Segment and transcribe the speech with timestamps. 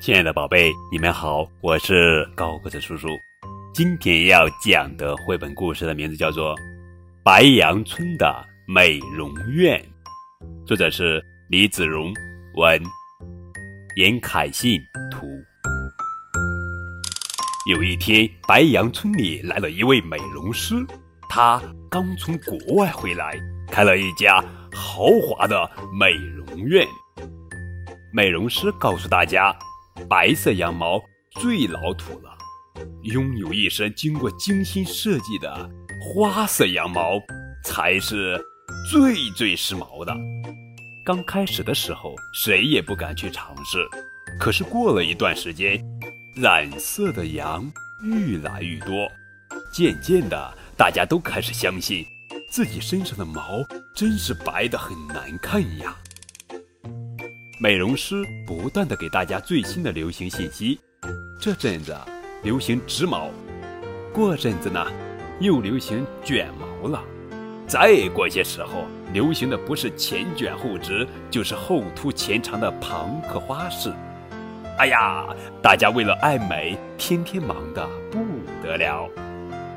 [0.00, 3.06] 亲爱的宝贝，你们好，我是高个子叔叔。
[3.74, 6.56] 今天要讲的绘本故事的名字叫做
[7.22, 9.78] 《白杨村的美容院》，
[10.66, 12.14] 作者是李子荣，
[12.54, 12.82] 文，
[13.96, 14.80] 严凯信
[15.10, 15.26] 图。
[17.70, 20.76] 有一天，白杨村里来了一位美容师，
[21.28, 23.38] 他刚从国外回来，
[23.70, 26.86] 开了一家豪华的美容院。
[28.10, 29.54] 美容师告诉大家。
[30.08, 31.00] 白色羊毛
[31.40, 32.36] 最老土了，
[33.02, 37.20] 拥有一身经过精心设计的花色羊毛
[37.64, 38.40] 才是
[38.90, 40.16] 最最时髦的。
[41.04, 43.78] 刚开始的时候，谁也不敢去尝试。
[44.38, 45.82] 可是过了一段时间，
[46.36, 47.70] 染色的羊
[48.02, 49.08] 越来越多，
[49.72, 52.04] 渐渐的，大家都开始相信
[52.50, 53.60] 自己身上的毛
[53.94, 55.96] 真是白的很难看呀。
[57.62, 60.80] 美容师不断的给大家最新的流行信息，
[61.38, 61.94] 这阵子
[62.42, 63.28] 流行直毛，
[64.14, 64.82] 过阵子呢
[65.40, 67.04] 又流行卷毛了，
[67.66, 73.92] 再过些时候流行的不是前卷后直，就是后凸前长的庞克花式。
[74.78, 75.26] 哎呀，
[75.60, 78.24] 大家为了爱美，天天忙得不
[78.62, 79.06] 得了，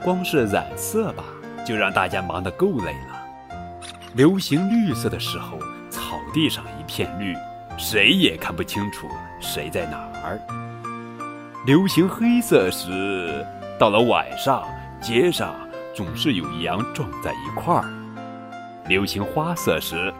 [0.00, 1.24] 光是染色吧，
[1.66, 3.90] 就让大家忙得够累了。
[4.14, 5.58] 流行绿色的时候，
[5.90, 7.34] 草地上一片绿。
[7.78, 9.08] 谁也看不清楚
[9.40, 10.40] 谁在哪儿。
[11.66, 13.44] 流行黑色时，
[13.78, 14.66] 到了晚上，
[15.00, 15.54] 街上
[15.94, 17.84] 总是有羊撞在一块儿。
[18.86, 20.12] 流行花色时，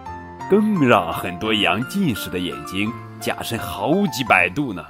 [0.48, 4.84] 更让很多羊近视的眼睛加深好几百度呢。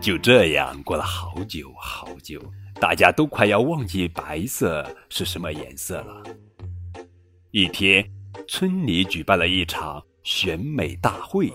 [0.00, 2.40] 就这样过了好久好久，
[2.80, 6.22] 大家都快要忘记白色是什么颜色了。
[7.50, 8.04] 一天，
[8.46, 10.02] 村里举办了一场。
[10.22, 11.50] 选美大会，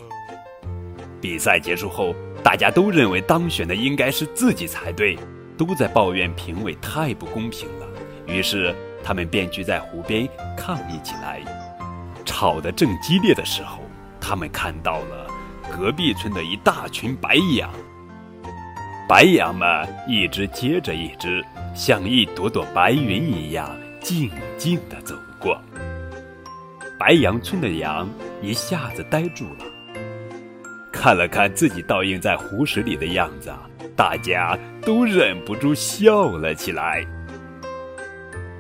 [1.22, 5.18] 比赛结束后，大家都认为当选的应该是自己才对，
[5.56, 7.88] 都在抱怨评委太不公平了。
[8.28, 10.28] 于是他们便聚在湖边
[10.58, 11.42] 抗议起来。
[12.26, 13.80] 吵得正激烈的时候，
[14.20, 15.28] 他们看到了
[15.72, 17.72] 隔壁村的一大群白羊。
[19.08, 19.68] 白羊们
[20.08, 23.70] 一只接着一只，像一朵朵白云一样
[24.02, 25.62] 静静地走过。
[26.98, 28.10] 白羊村的羊
[28.42, 29.66] 一下子呆住了，
[30.94, 33.54] 看了看自己倒映在湖水里的样子，
[33.98, 37.06] 大家都忍不住笑了起来。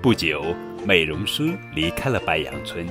[0.01, 0.53] 不久，
[0.85, 2.85] 美容师离开了白羊村，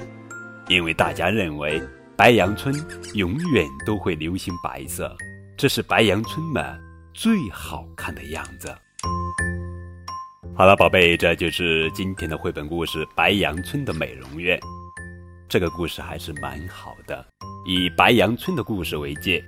[0.66, 1.80] 因为大家认为
[2.16, 2.74] 白羊村
[3.12, 5.14] 永远都会流行白色，
[5.58, 6.64] 这是白羊村们
[7.12, 8.74] 最好看的样子。
[10.56, 14.58] 好了，宝贝，这就是今天的绘本故事《白羊村的美容院》。
[15.48, 17.24] 这个故事还是蛮好的
[17.66, 19.44] 以白羊村的故事为界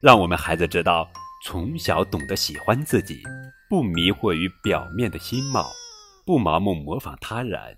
[0.00, 1.08] 让我们孩子知道
[1.44, 3.22] 从小懂得喜欢自己
[3.68, 5.70] 不迷惑于表面的新貌
[6.24, 7.76] 不盲目模仿他人。